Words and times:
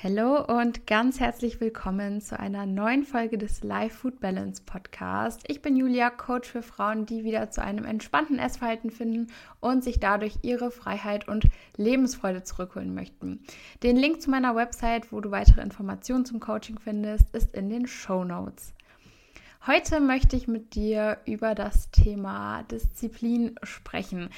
Hallo 0.00 0.44
und 0.44 0.86
ganz 0.86 1.18
herzlich 1.18 1.60
willkommen 1.60 2.20
zu 2.20 2.38
einer 2.38 2.66
neuen 2.66 3.02
Folge 3.02 3.36
des 3.36 3.64
Life 3.64 3.96
Food 3.96 4.20
Balance 4.20 4.62
Podcast. 4.64 5.42
Ich 5.48 5.60
bin 5.60 5.74
Julia, 5.74 6.08
Coach 6.08 6.48
für 6.48 6.62
Frauen, 6.62 7.04
die 7.04 7.24
wieder 7.24 7.50
zu 7.50 7.62
einem 7.62 7.84
entspannten 7.84 8.38
Essverhalten 8.38 8.92
finden 8.92 9.26
und 9.58 9.82
sich 9.82 9.98
dadurch 9.98 10.38
ihre 10.42 10.70
Freiheit 10.70 11.26
und 11.26 11.48
Lebensfreude 11.76 12.44
zurückholen 12.44 12.94
möchten. 12.94 13.40
Den 13.82 13.96
Link 13.96 14.22
zu 14.22 14.30
meiner 14.30 14.54
Website, 14.54 15.10
wo 15.10 15.20
du 15.20 15.32
weitere 15.32 15.62
Informationen 15.62 16.24
zum 16.24 16.38
Coaching 16.38 16.78
findest, 16.78 17.34
ist 17.34 17.52
in 17.52 17.68
den 17.68 17.88
Show 17.88 18.22
Notes. 18.22 18.74
Heute 19.66 20.00
möchte 20.00 20.36
ich 20.36 20.48
mit 20.48 20.74
dir 20.74 21.18
über 21.26 21.54
das 21.54 21.90
Thema 21.90 22.62
Disziplin 22.70 23.56
sprechen, 23.64 24.30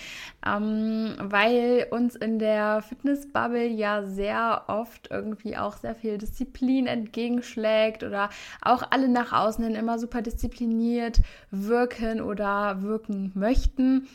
ähm, 0.45 1.14
weil 1.21 1.86
uns 1.91 2.16
in 2.16 2.39
der 2.39 2.82
Fitnessbubble 2.82 3.67
ja 3.67 4.03
sehr 4.04 4.64
oft 4.68 5.11
irgendwie 5.11 5.57
auch 5.57 5.77
sehr 5.77 5.95
viel 5.95 6.18
Disziplin 6.18 6.86
entgegenschlägt 6.86 8.03
oder 8.03 8.31
auch 8.62 8.82
alle 8.90 9.09
nach 9.09 9.32
außen 9.32 9.62
hin 9.62 9.75
immer 9.76 9.98
super 9.98 10.22
diszipliniert 10.22 11.21
wirken 11.50 12.23
oder 12.23 12.82
wirken 12.82 13.31
möchten. 13.34 14.09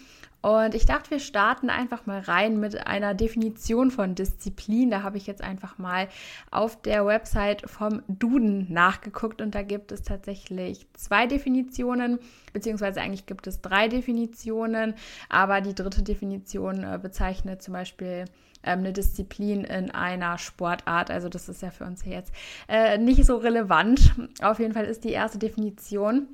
Und 0.46 0.76
ich 0.76 0.86
dachte, 0.86 1.10
wir 1.10 1.20
starten 1.20 1.72
einfach 1.72 2.06
mal 2.06 2.20
rein 2.20 2.60
mit 2.60 2.86
einer 2.86 3.16
Definition 3.16 3.90
von 3.90 4.14
Disziplin. 4.14 4.92
Da 4.92 5.02
habe 5.02 5.18
ich 5.18 5.26
jetzt 5.26 5.42
einfach 5.44 5.80
mal 5.80 6.08
auf 6.52 6.80
der 6.84 7.04
Website 7.04 7.68
vom 7.68 8.04
Duden 8.08 8.72
nachgeguckt 8.72 9.42
und 9.42 9.56
da 9.56 9.64
gibt 9.64 9.92
es 9.92 10.04
tatsächlich 10.04 10.86
zwei 10.94 11.26
Definitionen, 11.26 12.20
beziehungsweise 12.54 13.02
eigentlich 13.02 13.26
gibt 13.26 13.48
es 13.48 13.62
drei 13.62 13.88
Definitionen, 13.88 14.94
aber 15.30 15.62
die 15.62 15.74
dritte 15.74 16.04
Definition 16.04 16.84
äh, 16.84 17.00
bezeichnet 17.02 17.64
zum 17.64 17.74
Beispiel 17.74 18.26
ähm, 18.62 18.80
eine 18.82 18.94
Disziplin 18.94 19.64
in 19.64 19.90
einer 19.90 20.38
Sportart. 20.38 21.10
Also 21.10 21.28
das 21.28 21.50
ist 21.50 21.64
ja 21.64 21.72
für 21.72 21.86
uns 21.86 22.06
jetzt 22.06 22.32
äh, 22.70 23.00
nicht 23.00 23.26
so 23.26 23.38
relevant. 23.38 24.14
Auf 24.44 24.60
jeden 24.60 24.74
Fall 24.76 24.86
ist 24.86 25.06
die 25.06 25.12
erste 25.12 25.40
Definition 25.40 26.28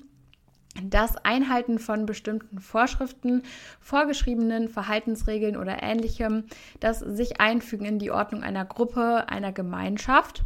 das 0.83 1.17
Einhalten 1.17 1.79
von 1.79 2.05
bestimmten 2.05 2.59
Vorschriften, 2.59 3.43
vorgeschriebenen 3.79 4.69
Verhaltensregeln 4.69 5.57
oder 5.57 5.83
ähnlichem, 5.83 6.45
das 6.79 6.99
sich 6.99 7.41
einfügen 7.41 7.85
in 7.85 7.99
die 7.99 8.11
Ordnung 8.11 8.43
einer 8.43 8.65
Gruppe, 8.65 9.25
einer 9.27 9.51
Gemeinschaft. 9.51 10.43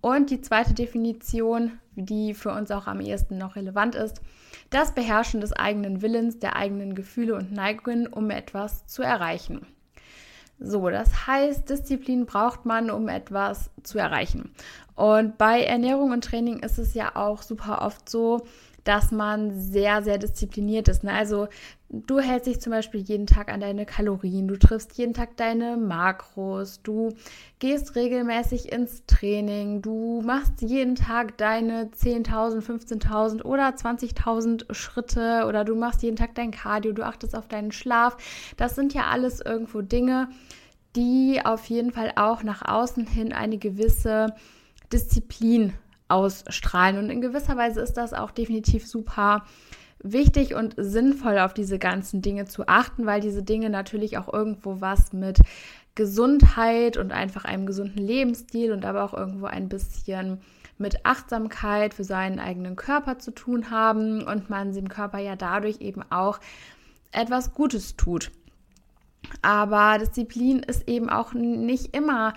Und 0.00 0.30
die 0.30 0.40
zweite 0.40 0.74
Definition, 0.74 1.78
die 1.94 2.34
für 2.34 2.50
uns 2.52 2.70
auch 2.70 2.86
am 2.86 3.00
ehesten 3.00 3.38
noch 3.38 3.56
relevant 3.56 3.94
ist, 3.94 4.20
das 4.70 4.94
Beherrschen 4.94 5.40
des 5.40 5.52
eigenen 5.52 6.02
Willens, 6.02 6.38
der 6.38 6.56
eigenen 6.56 6.94
Gefühle 6.94 7.36
und 7.36 7.52
Neigungen, 7.52 8.06
um 8.06 8.30
etwas 8.30 8.86
zu 8.86 9.02
erreichen. 9.02 9.66
So, 10.58 10.88
das 10.90 11.26
heißt, 11.26 11.68
Disziplin 11.68 12.24
braucht 12.24 12.66
man, 12.66 12.90
um 12.90 13.08
etwas 13.08 13.70
zu 13.82 13.98
erreichen. 13.98 14.52
Und 14.94 15.36
bei 15.36 15.62
Ernährung 15.62 16.12
und 16.12 16.24
Training 16.24 16.60
ist 16.60 16.78
es 16.78 16.94
ja 16.94 17.16
auch 17.16 17.42
super 17.42 17.82
oft 17.82 18.08
so, 18.08 18.46
dass 18.84 19.12
man 19.12 19.52
sehr, 19.58 20.02
sehr 20.02 20.18
diszipliniert 20.18 20.88
ist. 20.88 21.04
Ne? 21.04 21.12
Also 21.12 21.48
du 21.88 22.20
hältst 22.20 22.46
dich 22.46 22.60
zum 22.60 22.72
Beispiel 22.72 23.00
jeden 23.00 23.26
Tag 23.26 23.52
an 23.52 23.60
deine 23.60 23.86
Kalorien, 23.86 24.48
du 24.48 24.58
triffst 24.58 24.96
jeden 24.96 25.14
Tag 25.14 25.36
deine 25.36 25.76
Makros, 25.76 26.82
du 26.82 27.14
gehst 27.58 27.94
regelmäßig 27.94 28.72
ins 28.72 29.04
Training, 29.06 29.82
du 29.82 30.22
machst 30.24 30.62
jeden 30.62 30.94
Tag 30.94 31.36
deine 31.38 31.90
10.000, 31.90 32.60
15.000 32.60 33.42
oder 33.42 33.68
20.000 33.68 34.72
Schritte 34.74 35.44
oder 35.46 35.64
du 35.64 35.74
machst 35.74 36.02
jeden 36.02 36.16
Tag 36.16 36.34
dein 36.34 36.50
Cardio, 36.50 36.92
du 36.92 37.04
achtest 37.04 37.36
auf 37.36 37.46
deinen 37.46 37.72
Schlaf. 37.72 38.16
Das 38.56 38.74
sind 38.74 38.94
ja 38.94 39.06
alles 39.10 39.40
irgendwo 39.40 39.82
Dinge, 39.82 40.28
die 40.96 41.40
auf 41.44 41.66
jeden 41.66 41.92
Fall 41.92 42.12
auch 42.16 42.42
nach 42.42 42.62
außen 42.62 43.06
hin 43.06 43.32
eine 43.32 43.58
gewisse 43.58 44.34
Disziplin 44.92 45.72
ausstrahlen. 46.12 46.98
Und 46.98 47.10
in 47.10 47.20
gewisser 47.20 47.56
Weise 47.56 47.80
ist 47.80 47.94
das 47.94 48.12
auch 48.12 48.30
definitiv 48.30 48.86
super 48.86 49.44
wichtig 50.02 50.54
und 50.54 50.74
sinnvoll, 50.76 51.38
auf 51.38 51.54
diese 51.54 51.78
ganzen 51.78 52.22
Dinge 52.22 52.44
zu 52.46 52.66
achten, 52.66 53.06
weil 53.06 53.20
diese 53.20 53.42
Dinge 53.42 53.70
natürlich 53.70 54.18
auch 54.18 54.32
irgendwo 54.32 54.80
was 54.80 55.12
mit 55.12 55.40
Gesundheit 55.94 56.96
und 56.96 57.12
einfach 57.12 57.44
einem 57.44 57.66
gesunden 57.66 58.04
Lebensstil 58.04 58.72
und 58.72 58.84
aber 58.84 59.04
auch 59.04 59.14
irgendwo 59.14 59.46
ein 59.46 59.68
bisschen 59.68 60.40
mit 60.78 61.04
Achtsamkeit 61.06 61.94
für 61.94 62.04
seinen 62.04 62.40
eigenen 62.40 62.76
Körper 62.76 63.18
zu 63.18 63.30
tun 63.30 63.70
haben 63.70 64.26
und 64.26 64.50
man 64.50 64.72
dem 64.72 64.88
Körper 64.88 65.18
ja 65.18 65.36
dadurch 65.36 65.80
eben 65.80 66.02
auch 66.10 66.40
etwas 67.12 67.52
Gutes 67.54 67.96
tut. 67.96 68.30
Aber 69.42 69.98
Disziplin 69.98 70.60
ist 70.60 70.88
eben 70.88 71.08
auch 71.08 71.34
nicht 71.34 71.94
immer 71.96 72.34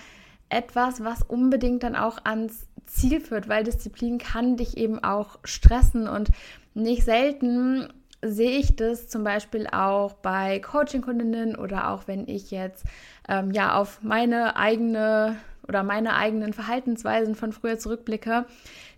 etwas, 0.55 1.03
was 1.03 1.21
unbedingt 1.21 1.83
dann 1.83 1.95
auch 1.95 2.23
ans 2.23 2.67
Ziel 2.85 3.19
führt, 3.19 3.49
weil 3.49 3.63
Disziplin 3.63 4.17
kann 4.17 4.57
dich 4.57 4.77
eben 4.77 5.03
auch 5.03 5.39
stressen 5.43 6.07
und 6.07 6.29
nicht 6.73 7.03
selten 7.03 7.89
sehe 8.21 8.57
ich 8.57 8.75
das 8.75 9.07
zum 9.07 9.23
Beispiel 9.23 9.67
auch 9.67 10.13
bei 10.13 10.59
Coaching-Kundinnen 10.59 11.55
oder 11.55 11.91
auch 11.91 12.07
wenn 12.07 12.27
ich 12.27 12.51
jetzt 12.51 12.85
ähm, 13.27 13.51
ja 13.51 13.75
auf 13.75 14.01
meine 14.01 14.55
eigene 14.55 15.37
oder 15.67 15.83
meine 15.83 16.15
eigenen 16.15 16.53
Verhaltensweisen 16.53 17.35
von 17.35 17.51
früher 17.51 17.77
zurückblicke, 17.77 18.45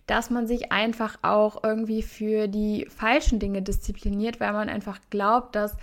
dass 0.06 0.30
man 0.30 0.46
sich 0.46 0.72
einfach 0.72 1.18
auch 1.22 1.62
irgendwie 1.62 2.02
für 2.02 2.46
die 2.46 2.86
falschen 2.94 3.38
Dinge 3.38 3.62
diszipliniert, 3.62 4.40
weil 4.40 4.52
man 4.52 4.68
einfach 4.68 4.98
glaubt, 5.10 5.54
dass 5.54 5.76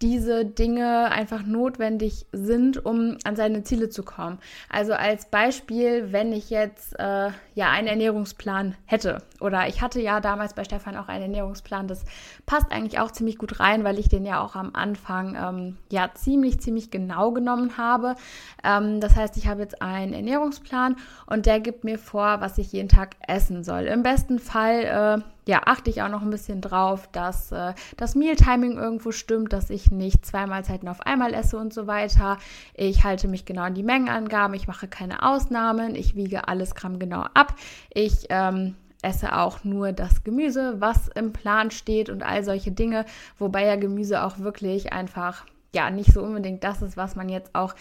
diese 0.00 0.44
Dinge 0.44 1.10
einfach 1.10 1.42
notwendig 1.42 2.26
sind, 2.32 2.84
um 2.84 3.18
an 3.24 3.34
seine 3.34 3.64
Ziele 3.64 3.88
zu 3.88 4.04
kommen. 4.04 4.38
Also 4.68 4.92
als 4.92 5.26
Beispiel, 5.26 6.12
wenn 6.12 6.32
ich 6.32 6.50
jetzt 6.50 6.98
äh, 6.98 7.30
ja 7.54 7.70
einen 7.70 7.88
Ernährungsplan 7.88 8.76
hätte 8.84 9.22
oder 9.40 9.66
ich 9.66 9.82
hatte 9.82 10.00
ja 10.00 10.20
damals 10.20 10.54
bei 10.54 10.62
Stefan 10.62 10.96
auch 10.96 11.08
einen 11.08 11.22
Ernährungsplan, 11.22 11.88
das 11.88 12.04
passt 12.46 12.70
eigentlich 12.70 13.00
auch 13.00 13.10
ziemlich 13.10 13.38
gut 13.38 13.58
rein, 13.58 13.82
weil 13.82 13.98
ich 13.98 14.08
den 14.08 14.24
ja 14.24 14.40
auch 14.40 14.54
am 14.54 14.70
Anfang 14.74 15.36
ähm, 15.36 15.76
ja 15.90 16.10
ziemlich 16.14 16.60
ziemlich 16.60 16.92
genau 16.92 17.32
genommen 17.32 17.76
habe. 17.76 18.14
Ähm, 18.62 19.00
das 19.00 19.16
heißt, 19.16 19.36
ich 19.36 19.48
habe 19.48 19.62
jetzt 19.62 19.82
einen 19.82 20.12
Ernährungsplan 20.12 20.94
und 21.26 21.46
der 21.46 21.58
gibt 21.58 21.82
mir 21.82 21.98
vor, 21.98 22.40
was 22.40 22.56
ich 22.58 22.72
jeden 22.72 22.88
Tag 22.88 23.16
essen 23.26 23.64
soll. 23.64 23.82
Im 23.82 24.04
besten 24.04 24.38
Fall 24.38 25.22
äh, 25.24 25.37
ja, 25.48 25.62
achte 25.64 25.88
ich 25.88 26.02
auch 26.02 26.10
noch 26.10 26.20
ein 26.20 26.28
bisschen 26.28 26.60
drauf, 26.60 27.08
dass 27.10 27.52
äh, 27.52 27.72
das 27.96 28.14
Mealtiming 28.14 28.76
irgendwo 28.76 29.12
stimmt, 29.12 29.54
dass 29.54 29.70
ich 29.70 29.90
nicht 29.90 30.26
zwei 30.26 30.44
Mahlzeiten 30.44 30.88
auf 30.88 31.00
einmal 31.00 31.32
esse 31.32 31.56
und 31.56 31.72
so 31.72 31.86
weiter. 31.86 32.36
Ich 32.74 33.02
halte 33.02 33.28
mich 33.28 33.46
genau 33.46 33.62
an 33.62 33.72
die 33.72 33.82
Mengenangaben, 33.82 34.54
ich 34.54 34.68
mache 34.68 34.88
keine 34.88 35.22
Ausnahmen, 35.22 35.94
ich 35.94 36.14
wiege 36.14 36.48
alles 36.48 36.74
Gramm 36.74 36.98
genau 36.98 37.22
ab. 37.32 37.54
Ich 37.94 38.26
ähm, 38.28 38.74
esse 39.00 39.34
auch 39.34 39.64
nur 39.64 39.92
das 39.92 40.22
Gemüse, 40.22 40.82
was 40.82 41.08
im 41.08 41.32
Plan 41.32 41.70
steht 41.70 42.10
und 42.10 42.22
all 42.22 42.44
solche 42.44 42.70
Dinge, 42.70 43.06
wobei 43.38 43.64
ja 43.64 43.76
Gemüse 43.76 44.24
auch 44.24 44.40
wirklich 44.40 44.92
einfach 44.92 45.46
ja 45.74 45.88
nicht 45.88 46.12
so 46.12 46.22
unbedingt 46.22 46.62
das 46.62 46.82
ist, 46.82 46.98
was 46.98 47.16
man 47.16 47.30
jetzt 47.30 47.54
auch 47.54 47.74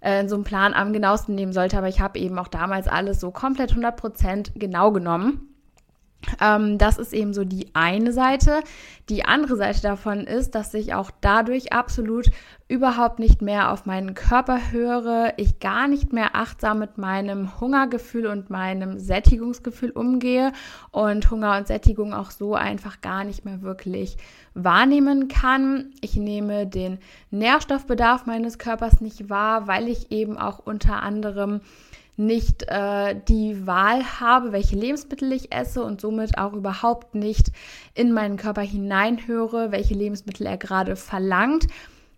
äh, 0.00 0.20
in 0.20 0.30
so 0.30 0.36
einem 0.36 0.44
Plan 0.44 0.72
am 0.72 0.94
genauesten 0.94 1.34
nehmen 1.34 1.52
sollte. 1.52 1.76
Aber 1.76 1.88
ich 1.88 2.00
habe 2.00 2.18
eben 2.18 2.38
auch 2.38 2.48
damals 2.48 2.88
alles 2.88 3.20
so 3.20 3.30
komplett 3.30 3.74
100% 3.74 4.52
genau 4.54 4.92
genommen. 4.92 5.51
Ähm, 6.40 6.78
das 6.78 6.98
ist 6.98 7.12
eben 7.12 7.34
so 7.34 7.44
die 7.44 7.74
eine 7.74 8.12
Seite. 8.12 8.60
Die 9.08 9.24
andere 9.24 9.56
Seite 9.56 9.82
davon 9.82 10.20
ist, 10.20 10.54
dass 10.54 10.72
ich 10.74 10.94
auch 10.94 11.10
dadurch 11.20 11.72
absolut 11.72 12.30
überhaupt 12.68 13.18
nicht 13.18 13.42
mehr 13.42 13.70
auf 13.70 13.84
meinen 13.84 14.14
Körper 14.14 14.70
höre, 14.70 15.34
ich 15.36 15.60
gar 15.60 15.88
nicht 15.88 16.12
mehr 16.12 16.34
achtsam 16.34 16.78
mit 16.78 16.96
meinem 16.96 17.60
Hungergefühl 17.60 18.26
und 18.26 18.48
meinem 18.48 18.98
Sättigungsgefühl 18.98 19.90
umgehe 19.90 20.52
und 20.90 21.30
Hunger 21.30 21.58
und 21.58 21.66
Sättigung 21.66 22.14
auch 22.14 22.30
so 22.30 22.54
einfach 22.54 23.00
gar 23.00 23.24
nicht 23.24 23.44
mehr 23.44 23.60
wirklich 23.60 24.16
wahrnehmen 24.54 25.28
kann. 25.28 25.90
Ich 26.00 26.16
nehme 26.16 26.66
den 26.66 26.98
Nährstoffbedarf 27.30 28.24
meines 28.26 28.58
Körpers 28.58 29.00
nicht 29.00 29.28
wahr, 29.28 29.66
weil 29.66 29.88
ich 29.88 30.10
eben 30.10 30.38
auch 30.38 30.60
unter 30.60 31.02
anderem 31.02 31.60
nicht 32.16 32.64
äh, 32.68 33.16
die 33.28 33.66
Wahl 33.66 34.04
habe, 34.20 34.52
welche 34.52 34.76
Lebensmittel 34.76 35.32
ich 35.32 35.52
esse 35.52 35.82
und 35.82 36.00
somit 36.00 36.38
auch 36.38 36.52
überhaupt 36.52 37.14
nicht 37.14 37.52
in 37.94 38.12
meinen 38.12 38.36
Körper 38.36 38.62
hineinhöre, 38.62 39.72
welche 39.72 39.94
Lebensmittel 39.94 40.46
er 40.46 40.58
gerade 40.58 40.96
verlangt, 40.96 41.66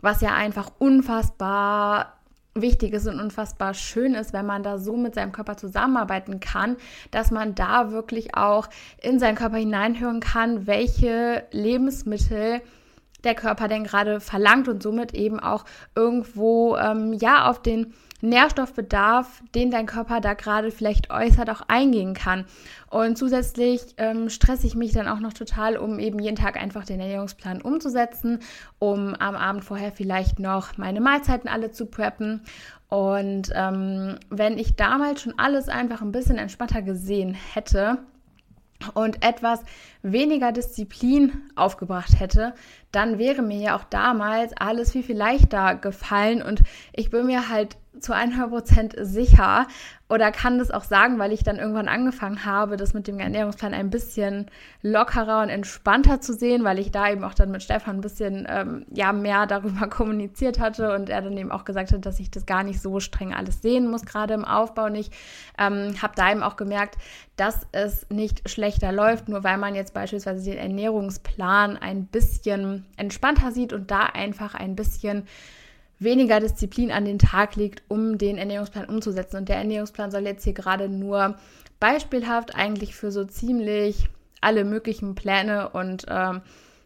was 0.00 0.20
ja 0.20 0.34
einfach 0.34 0.72
unfassbar 0.78 2.14
wichtig 2.54 2.92
ist 2.92 3.06
und 3.06 3.20
unfassbar 3.20 3.74
schön 3.74 4.14
ist, 4.14 4.32
wenn 4.32 4.46
man 4.46 4.62
da 4.62 4.78
so 4.78 4.96
mit 4.96 5.14
seinem 5.14 5.32
Körper 5.32 5.56
zusammenarbeiten 5.56 6.40
kann, 6.40 6.76
dass 7.10 7.30
man 7.30 7.54
da 7.54 7.90
wirklich 7.90 8.36
auch 8.36 8.68
in 9.02 9.18
seinen 9.18 9.34
Körper 9.34 9.56
hineinhören 9.56 10.20
kann, 10.20 10.66
welche 10.66 11.44
Lebensmittel 11.50 12.62
der 13.24 13.34
Körper 13.34 13.68
denn 13.68 13.84
gerade 13.84 14.20
verlangt 14.20 14.68
und 14.68 14.82
somit 14.82 15.14
eben 15.14 15.40
auch 15.40 15.64
irgendwo 15.94 16.76
ähm, 16.76 17.12
ja 17.14 17.48
auf 17.48 17.60
den 17.62 17.94
Nährstoffbedarf, 18.24 19.42
den 19.54 19.70
dein 19.70 19.86
Körper 19.86 20.20
da 20.20 20.34
gerade 20.34 20.70
vielleicht 20.70 21.10
äußert, 21.10 21.50
auch 21.50 21.62
eingehen 21.68 22.14
kann. 22.14 22.46
Und 22.90 23.18
zusätzlich 23.18 23.94
ähm, 23.98 24.28
stresse 24.28 24.66
ich 24.66 24.74
mich 24.74 24.92
dann 24.92 25.08
auch 25.08 25.20
noch 25.20 25.32
total, 25.32 25.76
um 25.76 25.98
eben 25.98 26.18
jeden 26.18 26.36
Tag 26.36 26.56
einfach 26.56 26.84
den 26.84 27.00
Ernährungsplan 27.00 27.62
umzusetzen, 27.62 28.40
um 28.78 29.14
am 29.14 29.36
Abend 29.36 29.64
vorher 29.64 29.92
vielleicht 29.92 30.38
noch 30.38 30.76
meine 30.78 31.00
Mahlzeiten 31.00 31.48
alle 31.48 31.70
zu 31.70 31.86
preppen. 31.86 32.42
Und 32.88 33.50
ähm, 33.54 34.18
wenn 34.30 34.58
ich 34.58 34.76
damals 34.76 35.22
schon 35.22 35.38
alles 35.38 35.68
einfach 35.68 36.00
ein 36.00 36.12
bisschen 36.12 36.38
entspannter 36.38 36.82
gesehen 36.82 37.34
hätte, 37.34 37.98
und 38.92 39.24
etwas 39.24 39.60
weniger 40.02 40.52
Disziplin 40.52 41.42
aufgebracht 41.54 42.20
hätte, 42.20 42.54
dann 42.92 43.18
wäre 43.18 43.40
mir 43.40 43.58
ja 43.58 43.76
auch 43.76 43.84
damals 43.84 44.52
alles 44.56 44.92
viel, 44.92 45.02
viel 45.02 45.16
leichter 45.16 45.76
gefallen 45.76 46.42
und 46.42 46.62
ich 46.92 47.10
bin 47.10 47.26
mir 47.26 47.48
halt 47.48 47.76
zu 48.00 48.14
100% 48.14 49.04
sicher 49.04 49.66
oder 50.08 50.30
kann 50.32 50.58
das 50.58 50.70
auch 50.70 50.84
sagen, 50.84 51.18
weil 51.18 51.32
ich 51.32 51.44
dann 51.44 51.56
irgendwann 51.56 51.88
angefangen 51.88 52.44
habe, 52.44 52.76
das 52.76 52.92
mit 52.92 53.08
dem 53.08 53.18
Ernährungsplan 53.18 53.72
ein 53.72 53.88
bisschen 53.88 54.50
lockerer 54.82 55.42
und 55.42 55.48
entspannter 55.48 56.20
zu 56.20 56.34
sehen, 56.34 56.62
weil 56.62 56.78
ich 56.78 56.90
da 56.90 57.10
eben 57.10 57.24
auch 57.24 57.32
dann 57.32 57.50
mit 57.50 57.62
Stefan 57.62 57.96
ein 57.96 58.00
bisschen 58.02 58.46
ähm, 58.48 58.84
ja, 58.92 59.12
mehr 59.12 59.46
darüber 59.48 59.88
kommuniziert 59.88 60.60
hatte 60.60 60.94
und 60.94 61.08
er 61.08 61.22
dann 61.22 61.36
eben 61.38 61.50
auch 61.50 61.64
gesagt 61.64 61.92
hat, 61.92 62.04
dass 62.04 62.20
ich 62.20 62.30
das 62.30 62.44
gar 62.44 62.64
nicht 62.64 62.82
so 62.82 63.00
streng 63.00 63.32
alles 63.32 63.62
sehen 63.62 63.90
muss, 63.90 64.04
gerade 64.04 64.34
im 64.34 64.44
Aufbau 64.44 64.90
nicht. 64.90 65.12
Ähm, 65.58 65.94
habe 66.02 66.14
da 66.16 66.30
eben 66.30 66.42
auch 66.42 66.56
gemerkt, 66.56 66.96
dass 67.36 67.66
es 67.72 68.06
nicht 68.10 68.48
schlechter 68.48 68.92
läuft, 68.92 69.28
nur 69.28 69.42
weil 69.42 69.56
man 69.56 69.74
jetzt 69.74 69.94
beispielsweise 69.94 70.50
den 70.50 70.58
Ernährungsplan 70.58 71.78
ein 71.78 72.06
bisschen 72.06 72.84
entspannter 72.96 73.52
sieht 73.52 73.72
und 73.72 73.90
da 73.90 74.00
einfach 74.00 74.54
ein 74.54 74.76
bisschen 74.76 75.26
weniger 75.98 76.40
Disziplin 76.40 76.90
an 76.90 77.04
den 77.04 77.18
Tag 77.18 77.56
legt, 77.56 77.82
um 77.88 78.18
den 78.18 78.38
Ernährungsplan 78.38 78.86
umzusetzen. 78.86 79.36
Und 79.36 79.48
der 79.48 79.56
Ernährungsplan 79.56 80.10
soll 80.10 80.22
jetzt 80.22 80.44
hier 80.44 80.52
gerade 80.52 80.88
nur 80.88 81.36
beispielhaft 81.80 82.54
eigentlich 82.54 82.94
für 82.94 83.10
so 83.10 83.24
ziemlich 83.24 84.08
alle 84.40 84.64
möglichen 84.64 85.14
Pläne 85.14 85.70
und 85.70 86.06
ähm, 86.08 86.42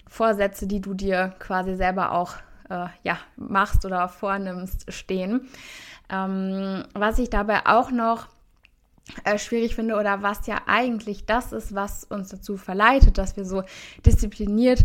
Vorsätze, 0.06 0.66
die 0.66 0.81
du 0.81 0.94
dir 0.94 1.34
quasi 1.38 1.75
selber 1.75 2.12
auch 2.12 2.34
äh, 2.70 2.87
ja, 3.02 3.19
machst 3.37 3.84
oder 3.84 4.08
vornimmst, 4.08 4.93
stehen. 4.93 5.49
Ähm, 6.10 6.84
was 6.94 7.19
ich 7.19 7.31
dabei 7.31 7.66
auch 7.66 7.90
noch 7.90 8.28
äh, 9.25 9.38
schwierig 9.38 9.75
finde 9.75 9.96
oder 9.96 10.22
was 10.22 10.46
ja 10.46 10.62
eigentlich 10.66 11.26
das 11.26 11.52
ist, 11.52 11.75
was 11.75 12.05
uns 12.05 12.28
dazu 12.28 12.56
verleitet, 12.56 13.19
dass 13.19 13.37
wir 13.37 13.44
so 13.44 13.62
diszipliniert 14.05 14.84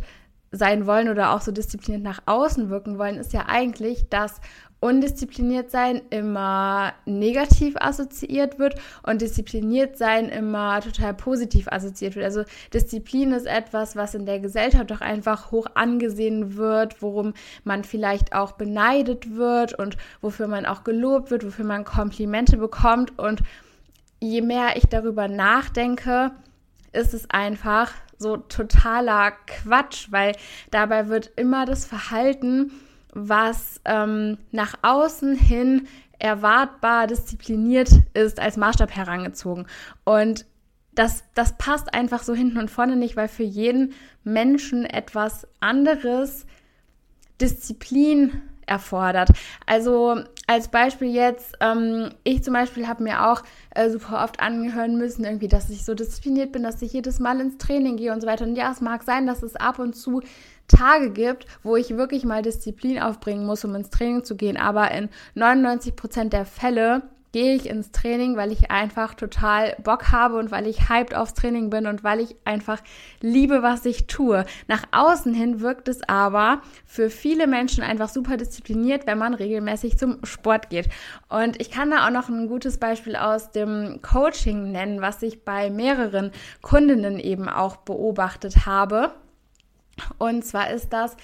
sein 0.53 0.85
wollen 0.85 1.09
oder 1.09 1.33
auch 1.33 1.41
so 1.41 1.51
diszipliniert 1.51 2.03
nach 2.03 2.21
außen 2.27 2.69
wirken 2.69 2.97
wollen, 2.97 3.17
ist 3.17 3.33
ja 3.33 3.45
eigentlich, 3.47 4.07
dass 4.09 4.39
undiszipliniert 4.83 5.71
sein 5.71 6.01
immer 6.09 6.93
negativ 7.05 7.75
assoziiert 7.79 8.59
wird 8.59 8.75
und 9.01 9.21
diszipliniert 9.21 9.97
sein 9.97 10.27
immer 10.27 10.81
total 10.81 11.13
positiv 11.13 11.69
assoziiert 11.69 12.15
wird. 12.15 12.25
Also 12.25 12.43
Disziplin 12.73 13.31
ist 13.31 13.47
etwas, 13.47 13.95
was 13.95 14.13
in 14.13 14.25
der 14.25 14.41
Gesellschaft 14.41 14.91
doch 14.91 14.99
einfach 14.99 15.51
hoch 15.51 15.67
angesehen 15.73 16.57
wird, 16.57 17.01
worum 17.01 17.33
man 17.63 17.85
vielleicht 17.85 18.35
auch 18.35 18.51
beneidet 18.51 19.37
wird 19.37 19.73
und 19.73 19.95
wofür 20.19 20.47
man 20.47 20.65
auch 20.65 20.83
gelobt 20.83 21.31
wird, 21.31 21.45
wofür 21.45 21.65
man 21.65 21.85
Komplimente 21.85 22.57
bekommt. 22.57 23.17
Und 23.17 23.41
je 24.19 24.41
mehr 24.41 24.75
ich 24.75 24.87
darüber 24.87 25.29
nachdenke, 25.29 26.31
ist 26.91 27.13
es 27.13 27.29
einfach 27.29 27.93
so 28.17 28.37
totaler 28.37 29.31
Quatsch, 29.47 30.07
weil 30.11 30.33
dabei 30.71 31.07
wird 31.07 31.31
immer 31.35 31.65
das 31.65 31.85
Verhalten, 31.85 32.71
was 33.13 33.79
ähm, 33.85 34.37
nach 34.51 34.75
außen 34.81 35.35
hin 35.35 35.87
erwartbar 36.19 37.07
diszipliniert 37.07 37.89
ist, 38.13 38.39
als 38.39 38.57
Maßstab 38.57 38.95
herangezogen. 38.95 39.67
Und 40.03 40.45
das, 40.95 41.23
das 41.33 41.57
passt 41.57 41.93
einfach 41.93 42.23
so 42.23 42.33
hinten 42.33 42.57
und 42.57 42.71
vorne 42.71 42.95
nicht, 42.95 43.15
weil 43.15 43.27
für 43.27 43.43
jeden 43.43 43.93
Menschen 44.23 44.85
etwas 44.85 45.47
anderes 45.59 46.45
Disziplin 47.41 48.41
erfordert. 48.65 49.29
Also 49.65 50.23
als 50.47 50.67
Beispiel 50.67 51.13
jetzt, 51.13 51.55
ähm, 51.61 52.09
ich 52.23 52.43
zum 52.43 52.53
Beispiel 52.53 52.87
habe 52.87 53.03
mir 53.03 53.29
auch 53.29 53.43
äh, 53.71 53.89
super 53.89 54.23
oft 54.23 54.39
angehören 54.39 54.97
müssen, 54.97 55.23
irgendwie, 55.23 55.47
dass 55.47 55.69
ich 55.69 55.85
so 55.85 55.93
diszipliniert 55.93 56.51
bin, 56.51 56.63
dass 56.63 56.81
ich 56.81 56.93
jedes 56.93 57.19
Mal 57.19 57.39
ins 57.39 57.57
Training 57.57 57.97
gehe 57.97 58.11
und 58.11 58.21
so 58.21 58.27
weiter. 58.27 58.45
Und 58.45 58.55
ja, 58.55 58.71
es 58.71 58.81
mag 58.81 59.03
sein, 59.03 59.25
dass 59.25 59.41
es 59.41 59.55
ab 59.55 59.79
und 59.79 59.95
zu 59.95 60.21
Tage 60.67 61.11
gibt, 61.11 61.45
wo 61.61 61.75
ich 61.75 61.97
wirklich 61.97 62.25
mal 62.25 62.41
Disziplin 62.41 62.99
aufbringen 62.99 63.45
muss, 63.45 63.63
um 63.63 63.75
ins 63.75 63.89
Training 63.89 64.23
zu 64.23 64.35
gehen. 64.35 64.57
Aber 64.57 64.91
in 64.91 65.09
99 65.35 65.95
Prozent 65.95 66.33
der 66.33 66.45
Fälle 66.45 67.03
gehe 67.33 67.55
ich 67.55 67.67
ins 67.67 67.91
Training, 67.91 68.37
weil 68.37 68.51
ich 68.51 68.71
einfach 68.71 69.15
total 69.15 69.75
Bock 69.83 70.11
habe 70.11 70.37
und 70.37 70.51
weil 70.51 70.67
ich 70.67 70.87
hyped 70.87 71.15
aufs 71.15 71.33
Training 71.33 71.69
bin 71.69 71.87
und 71.87 72.03
weil 72.03 72.19
ich 72.19 72.35
einfach 72.45 72.79
liebe, 73.21 73.63
was 73.63 73.85
ich 73.85 74.07
tue. 74.07 74.45
Nach 74.67 74.83
außen 74.91 75.33
hin 75.33 75.59
wirkt 75.59 75.87
es 75.87 76.07
aber 76.07 76.61
für 76.85 77.09
viele 77.09 77.47
Menschen 77.47 77.83
einfach 77.83 78.07
super 78.07 78.37
diszipliniert, 78.37 79.07
wenn 79.07 79.17
man 79.17 79.33
regelmäßig 79.33 79.97
zum 79.97 80.23
Sport 80.23 80.69
geht. 80.69 80.89
Und 81.27 81.59
ich 81.59 81.71
kann 81.71 81.89
da 81.89 82.05
auch 82.05 82.11
noch 82.11 82.29
ein 82.29 82.47
gutes 82.47 82.77
Beispiel 82.77 83.15
aus 83.15 83.51
dem 83.51 83.99
Coaching 84.03 84.71
nennen, 84.71 85.01
was 85.01 85.23
ich 85.23 85.43
bei 85.43 85.71
mehreren 85.71 86.31
Kundinnen 86.61 87.19
eben 87.19 87.49
auch 87.49 87.77
beobachtet 87.77 88.67
habe. 88.67 89.11
Und 90.19 90.45
zwar 90.45 90.69
ist 90.69 90.93
das, 90.93 91.17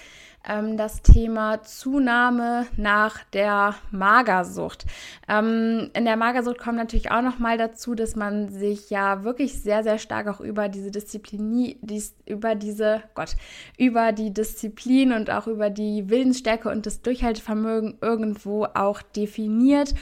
ähm, 0.48 0.76
das 0.76 1.02
Thema 1.02 1.62
Zunahme 1.62 2.66
nach 2.76 3.22
der 3.32 3.74
Magersucht. 3.90 4.86
Ähm, 5.28 5.90
in 5.94 6.04
der 6.04 6.16
Magersucht 6.16 6.58
kommt 6.58 6.76
natürlich 6.76 7.10
auch 7.10 7.22
noch 7.22 7.38
mal 7.38 7.58
dazu, 7.58 7.94
dass 7.94 8.16
man 8.16 8.48
sich 8.48 8.90
ja 8.90 9.24
wirklich 9.24 9.60
sehr, 9.60 9.82
sehr 9.82 9.98
stark 9.98 10.28
auch 10.28 10.40
über 10.40 10.68
diese 10.68 10.90
Disziplin, 10.90 11.76
dies, 11.82 12.14
über 12.26 12.54
diese, 12.54 13.02
Gott, 13.14 13.36
über 13.76 14.12
die 14.12 14.32
Disziplin 14.32 15.12
und 15.12 15.30
auch 15.30 15.46
über 15.46 15.70
die 15.70 16.08
Willensstärke 16.08 16.70
und 16.70 16.86
das 16.86 17.02
Durchhaltevermögen 17.02 17.98
irgendwo 18.00 18.64
auch 18.64 19.02
definiert 19.02 19.94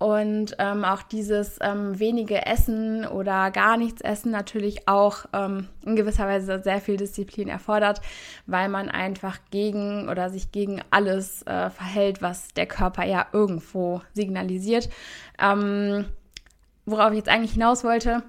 und 0.00 0.56
ähm, 0.58 0.82
auch 0.82 1.02
dieses 1.02 1.58
ähm, 1.60 1.98
wenige 1.98 2.46
Essen 2.46 3.06
oder 3.06 3.50
gar 3.50 3.76
nichts 3.76 4.00
essen 4.00 4.32
natürlich 4.32 4.88
auch 4.88 5.26
ähm, 5.34 5.68
in 5.84 5.94
gewisser 5.94 6.26
Weise 6.26 6.62
sehr 6.64 6.80
viel 6.80 6.96
Disziplin 6.96 7.48
erfordert, 7.48 8.00
weil 8.46 8.70
man 8.70 8.88
einfach 8.88 9.36
gegen 9.50 10.08
oder 10.08 10.30
sich 10.30 10.52
gegen 10.52 10.80
alles 10.90 11.42
äh, 11.42 11.68
verhält, 11.68 12.22
was 12.22 12.48
der 12.54 12.64
Körper 12.64 13.04
ja 13.04 13.26
irgendwo 13.34 14.00
signalisiert. 14.14 14.88
Ähm, 15.38 16.06
worauf 16.86 17.10
ich 17.10 17.18
jetzt 17.18 17.28
eigentlich 17.28 17.52
hinaus 17.52 17.84
wollte, 17.84 18.22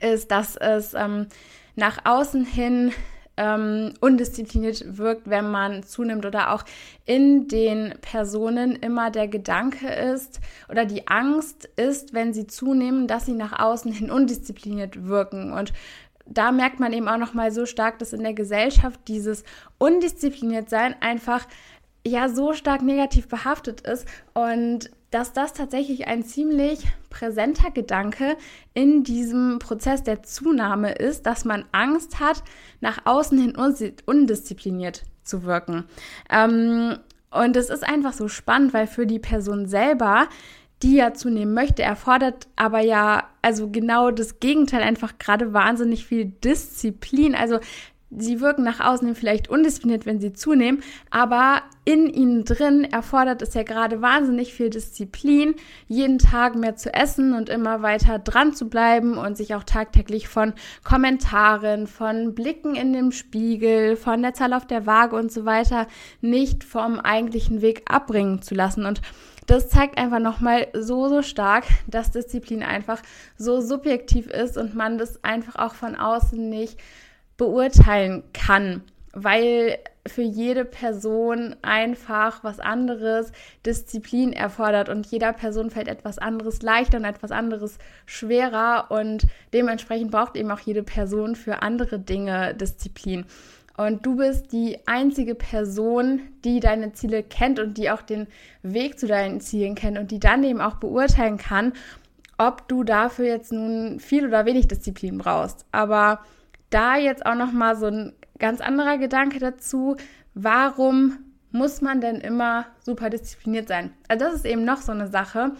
ist, 0.00 0.30
dass 0.30 0.56
es 0.56 0.94
ähm, 0.94 1.26
nach 1.76 2.06
außen 2.06 2.46
hin 2.46 2.92
ähm, 3.36 3.94
undiszipliniert 4.00 4.98
wirkt, 4.98 5.28
wenn 5.28 5.50
man 5.50 5.82
zunimmt 5.82 6.26
oder 6.26 6.52
auch 6.52 6.64
in 7.06 7.48
den 7.48 7.94
Personen 8.00 8.76
immer 8.76 9.10
der 9.10 9.28
Gedanke 9.28 9.88
ist 9.88 10.40
oder 10.68 10.84
die 10.84 11.08
Angst 11.08 11.68
ist, 11.76 12.12
wenn 12.12 12.32
sie 12.32 12.46
zunehmen, 12.46 13.06
dass 13.06 13.26
sie 13.26 13.32
nach 13.32 13.58
außen 13.58 13.92
hin 13.92 14.10
undiszipliniert 14.10 15.06
wirken. 15.06 15.52
Und 15.52 15.72
da 16.26 16.52
merkt 16.52 16.78
man 16.78 16.92
eben 16.92 17.08
auch 17.08 17.18
noch 17.18 17.34
mal 17.34 17.52
so 17.52 17.66
stark, 17.66 17.98
dass 17.98 18.12
in 18.12 18.22
der 18.22 18.34
Gesellschaft 18.34 19.00
dieses 19.08 19.44
undiszipliniert 19.78 20.68
sein 20.68 20.94
einfach 21.00 21.46
ja 22.06 22.28
so 22.28 22.52
stark 22.52 22.82
negativ 22.82 23.28
behaftet 23.28 23.80
ist. 23.82 24.06
Und 24.34 24.90
dass 25.12 25.32
das 25.32 25.52
tatsächlich 25.52 26.08
ein 26.08 26.24
ziemlich 26.24 26.86
präsenter 27.10 27.70
Gedanke 27.70 28.36
in 28.74 29.04
diesem 29.04 29.58
Prozess 29.58 30.02
der 30.02 30.22
Zunahme 30.22 30.92
ist, 30.92 31.26
dass 31.26 31.44
man 31.44 31.66
Angst 31.70 32.18
hat, 32.18 32.42
nach 32.80 33.02
außen 33.04 33.38
hin 33.38 33.56
undiszipliniert 34.06 35.04
zu 35.22 35.44
wirken. 35.44 35.84
Ähm, 36.30 36.98
und 37.30 37.56
es 37.56 37.70
ist 37.70 37.86
einfach 37.86 38.14
so 38.14 38.28
spannend, 38.28 38.74
weil 38.74 38.86
für 38.86 39.06
die 39.06 39.18
Person 39.18 39.66
selber, 39.66 40.28
die 40.82 40.96
ja 40.96 41.14
zunehmen 41.14 41.54
möchte, 41.54 41.82
erfordert 41.82 42.48
aber 42.56 42.80
ja 42.80 43.28
also 43.42 43.68
genau 43.68 44.10
das 44.10 44.40
Gegenteil, 44.40 44.82
einfach 44.82 45.18
gerade 45.18 45.52
wahnsinnig 45.52 46.06
viel 46.06 46.24
Disziplin. 46.24 47.34
Also 47.34 47.58
sie 48.16 48.40
wirken 48.40 48.62
nach 48.62 48.80
außen 48.80 49.14
vielleicht 49.14 49.48
undiszipliniert, 49.48 50.06
wenn 50.06 50.20
sie 50.20 50.32
zunehmen, 50.32 50.82
aber 51.10 51.62
in 51.84 52.08
ihnen 52.08 52.44
drin 52.44 52.84
erfordert 52.84 53.42
es 53.42 53.54
ja 53.54 53.64
gerade 53.64 54.02
wahnsinnig 54.02 54.54
viel 54.54 54.70
Disziplin, 54.70 55.54
jeden 55.88 56.18
Tag 56.18 56.54
mehr 56.54 56.76
zu 56.76 56.94
essen 56.94 57.34
und 57.34 57.48
immer 57.48 57.82
weiter 57.82 58.18
dran 58.18 58.54
zu 58.54 58.68
bleiben 58.68 59.18
und 59.18 59.36
sich 59.36 59.54
auch 59.54 59.64
tagtäglich 59.64 60.28
von 60.28 60.52
Kommentaren, 60.84 61.86
von 61.86 62.34
Blicken 62.34 62.76
in 62.76 62.92
dem 62.92 63.10
Spiegel, 63.10 63.96
von 63.96 64.22
der 64.22 64.34
Zahl 64.34 64.52
auf 64.52 64.66
der 64.66 64.86
Waage 64.86 65.16
und 65.16 65.32
so 65.32 65.44
weiter 65.44 65.88
nicht 66.20 66.62
vom 66.62 67.00
eigentlichen 67.00 67.62
Weg 67.62 67.82
abbringen 67.86 68.42
zu 68.42 68.54
lassen. 68.54 68.86
Und 68.86 69.00
das 69.46 69.68
zeigt 69.68 69.98
einfach 69.98 70.20
nochmal 70.20 70.68
so, 70.72 71.08
so 71.08 71.22
stark, 71.22 71.64
dass 71.88 72.12
Disziplin 72.12 72.62
einfach 72.62 73.02
so 73.36 73.60
subjektiv 73.60 74.28
ist 74.28 74.56
und 74.56 74.76
man 74.76 74.98
das 74.98 75.22
einfach 75.24 75.56
auch 75.56 75.74
von 75.74 75.96
außen 75.96 76.48
nicht 76.48 76.78
beurteilen 77.42 78.22
kann. 78.32 78.82
weil 79.14 79.78
für 80.06 80.22
jede 80.22 80.64
Person 80.64 81.54
einfach 81.62 82.42
was 82.42 82.58
anderes 82.58 83.30
Disziplin 83.64 84.32
erfordert 84.32 84.88
und 84.88 85.06
jeder 85.06 85.32
Person 85.32 85.70
fällt 85.70 85.88
etwas 85.88 86.18
anderes 86.18 86.62
leichter 86.62 86.96
und 86.98 87.04
etwas 87.04 87.30
anderes 87.30 87.78
schwerer 88.06 88.86
und 88.90 89.26
dementsprechend 89.52 90.10
braucht 90.10 90.36
eben 90.36 90.50
auch 90.50 90.60
jede 90.60 90.82
Person 90.82 91.36
für 91.36 91.62
andere 91.62 91.98
Dinge 91.98 92.54
Disziplin. 92.54 93.26
Und 93.76 94.04
du 94.04 94.16
bist 94.16 94.52
die 94.52 94.78
einzige 94.86 95.34
Person, 95.34 96.20
die 96.44 96.60
deine 96.60 96.92
Ziele 96.92 97.22
kennt 97.22 97.58
und 97.58 97.78
die 97.78 97.90
auch 97.90 98.02
den 98.02 98.26
Weg 98.62 98.98
zu 98.98 99.06
deinen 99.06 99.40
Zielen 99.40 99.74
kennt 99.74 99.98
und 99.98 100.10
die 100.10 100.20
dann 100.20 100.42
eben 100.44 100.60
auch 100.60 100.76
beurteilen 100.76 101.38
kann, 101.38 101.72
ob 102.38 102.66
du 102.68 102.82
dafür 102.82 103.26
jetzt 103.26 103.52
nun 103.52 104.00
viel 104.00 104.26
oder 104.26 104.46
wenig 104.46 104.68
Disziplin 104.68 105.18
brauchst. 105.18 105.64
Aber 105.70 106.20
da 106.72 106.96
jetzt 106.96 107.24
auch 107.26 107.34
noch 107.34 107.52
mal 107.52 107.76
so 107.76 107.86
ein 107.86 108.12
ganz 108.38 108.60
anderer 108.60 108.98
Gedanke 108.98 109.38
dazu, 109.38 109.96
warum 110.34 111.18
muss 111.52 111.82
man 111.82 112.00
denn 112.00 112.16
immer 112.16 112.66
super 112.84 113.10
diszipliniert 113.10 113.68
sein? 113.68 113.92
Also 114.08 114.24
das 114.24 114.34
ist 114.34 114.46
eben 114.46 114.64
noch 114.64 114.78
so 114.78 114.92
eine 114.92 115.08
Sache, 115.08 115.52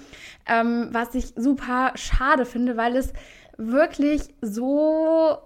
ähm, 0.46 0.88
was 0.90 1.14
ich 1.14 1.34
super 1.36 1.92
schade 1.94 2.46
finde, 2.46 2.76
weil 2.76 2.96
es 2.96 3.12
wirklich 3.58 4.22
so 4.40 5.38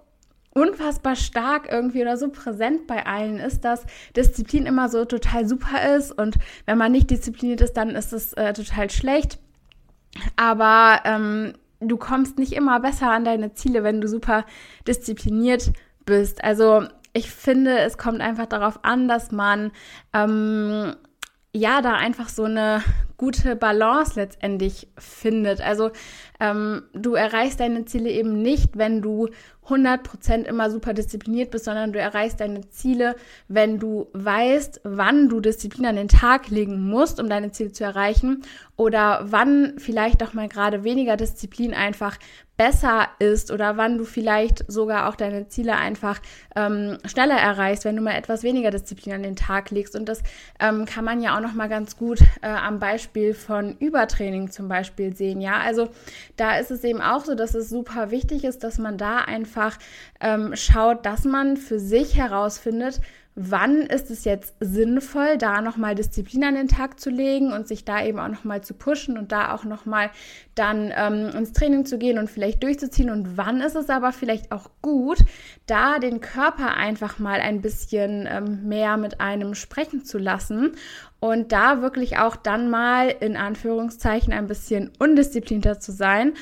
unfassbar 0.54 1.16
stark 1.16 1.70
irgendwie 1.70 2.00
oder 2.00 2.16
so 2.16 2.30
präsent 2.30 2.86
bei 2.86 3.04
allen 3.04 3.38
ist, 3.38 3.64
dass 3.64 3.84
Disziplin 4.16 4.64
immer 4.64 4.88
so 4.88 5.04
total 5.04 5.46
super 5.46 5.96
ist 5.96 6.12
und 6.12 6.36
wenn 6.64 6.78
man 6.78 6.92
nicht 6.92 7.10
diszipliniert 7.10 7.60
ist, 7.60 7.74
dann 7.74 7.90
ist 7.90 8.14
es 8.14 8.32
äh, 8.34 8.54
total 8.54 8.88
schlecht. 8.88 9.38
Aber 10.36 11.00
ähm, 11.04 11.52
du 11.80 11.96
kommst 11.96 12.38
nicht 12.38 12.52
immer 12.52 12.80
besser 12.80 13.10
an 13.10 13.24
deine 13.24 13.52
Ziele, 13.54 13.84
wenn 13.84 14.00
du 14.00 14.08
super 14.08 14.44
diszipliniert 14.86 15.72
bist. 16.04 16.42
Also 16.42 16.84
ich 17.12 17.30
finde, 17.30 17.78
es 17.78 17.98
kommt 17.98 18.20
einfach 18.20 18.46
darauf 18.46 18.84
an, 18.84 19.08
dass 19.08 19.32
man 19.32 19.72
ähm, 20.12 20.94
ja 21.52 21.80
da 21.82 21.94
einfach 21.94 22.28
so 22.28 22.44
eine 22.44 22.82
gute 23.16 23.56
Balance 23.56 24.14
letztendlich 24.16 24.88
findet. 24.98 25.60
Also 25.60 25.90
ähm, 26.40 26.82
du 26.92 27.14
erreichst 27.14 27.60
deine 27.60 27.84
Ziele 27.86 28.10
eben 28.10 28.42
nicht, 28.42 28.76
wenn 28.76 29.00
du 29.00 29.28
100% 29.68 30.44
immer 30.44 30.70
super 30.70 30.94
diszipliniert 30.94 31.50
bist, 31.50 31.64
sondern 31.64 31.92
du 31.92 31.98
erreichst 31.98 32.40
deine 32.40 32.68
Ziele, 32.70 33.16
wenn 33.48 33.78
du 33.78 34.08
weißt, 34.12 34.82
wann 34.84 35.28
du 35.28 35.40
Disziplin 35.40 35.86
an 35.86 35.96
den 35.96 36.08
Tag 36.08 36.50
legen 36.50 36.88
musst, 36.88 37.18
um 37.18 37.28
deine 37.28 37.50
Ziele 37.50 37.72
zu 37.72 37.84
erreichen 37.84 38.42
oder 38.76 39.24
wann 39.24 39.74
vielleicht 39.78 40.22
auch 40.22 40.34
mal 40.34 40.48
gerade 40.48 40.84
weniger 40.84 41.16
Disziplin 41.16 41.74
einfach 41.74 42.18
besser 42.56 43.08
ist 43.18 43.50
oder 43.50 43.76
wann 43.76 43.98
du 43.98 44.04
vielleicht 44.04 44.70
sogar 44.70 45.08
auch 45.08 45.14
deine 45.14 45.48
Ziele 45.48 45.76
einfach 45.76 46.20
ähm, 46.54 46.96
schneller 47.04 47.36
erreichst, 47.36 47.84
wenn 47.84 47.96
du 47.96 48.02
mal 48.02 48.14
etwas 48.14 48.42
weniger 48.42 48.70
Disziplin 48.70 49.14
an 49.14 49.22
den 49.22 49.36
Tag 49.36 49.70
legst. 49.70 49.94
Und 49.94 50.08
das 50.08 50.22
ähm, 50.58 50.86
kann 50.86 51.04
man 51.04 51.20
ja 51.20 51.36
auch 51.36 51.40
noch 51.40 51.52
mal 51.52 51.68
ganz 51.68 51.96
gut 51.96 52.20
äh, 52.40 52.48
am 52.48 52.78
Beispiel 52.78 53.05
von 53.34 53.76
Übertraining 53.78 54.50
zum 54.50 54.68
Beispiel 54.68 55.14
sehen. 55.14 55.40
Ja, 55.40 55.58
also 55.58 55.88
da 56.36 56.58
ist 56.58 56.70
es 56.70 56.84
eben 56.84 57.00
auch 57.00 57.24
so, 57.24 57.34
dass 57.34 57.54
es 57.54 57.68
super 57.68 58.10
wichtig 58.10 58.44
ist, 58.44 58.64
dass 58.64 58.78
man 58.78 58.98
da 58.98 59.18
einfach 59.18 59.78
ähm, 60.20 60.54
schaut, 60.54 61.06
dass 61.06 61.24
man 61.24 61.56
für 61.56 61.78
sich 61.78 62.16
herausfindet, 62.16 63.00
wann 63.38 63.82
ist 63.82 64.10
es 64.10 64.24
jetzt 64.24 64.54
sinnvoll, 64.60 65.36
da 65.36 65.60
nochmal 65.60 65.94
Disziplin 65.94 66.42
an 66.42 66.54
den 66.54 66.68
Tag 66.68 66.98
zu 66.98 67.10
legen 67.10 67.52
und 67.52 67.68
sich 67.68 67.84
da 67.84 68.02
eben 68.02 68.18
auch 68.18 68.28
nochmal 68.28 68.62
zu 68.62 68.72
pushen 68.72 69.18
und 69.18 69.30
da 69.30 69.54
auch 69.54 69.64
nochmal 69.64 70.10
dann 70.54 70.90
ähm, 70.96 71.28
ins 71.36 71.52
Training 71.52 71.84
zu 71.84 71.98
gehen 71.98 72.18
und 72.18 72.30
vielleicht 72.30 72.62
durchzuziehen 72.62 73.10
und 73.10 73.36
wann 73.36 73.60
ist 73.60 73.76
es 73.76 73.90
aber 73.90 74.12
vielleicht 74.12 74.52
auch 74.52 74.70
gut, 74.80 75.18
da 75.66 75.98
den 75.98 76.22
Körper 76.22 76.78
einfach 76.78 77.18
mal 77.18 77.40
ein 77.40 77.60
bisschen 77.60 78.26
ähm, 78.26 78.66
mehr 78.66 78.96
mit 78.96 79.20
einem 79.20 79.54
sprechen 79.54 80.02
zu 80.02 80.16
lassen 80.16 80.72
und 81.20 81.52
da 81.52 81.82
wirklich 81.82 82.16
auch 82.16 82.36
dann 82.36 82.70
mal 82.70 83.14
in 83.20 83.36
Anführungszeichen 83.36 84.32
ein 84.32 84.46
bisschen 84.46 84.92
undisziplinter 84.98 85.78
zu 85.78 85.92
sein 85.92 86.32